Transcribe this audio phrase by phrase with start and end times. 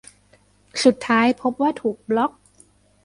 [0.83, 2.31] สุดท้ายพบว่าถูกบล็อค